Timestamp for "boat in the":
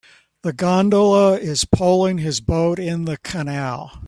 2.41-3.17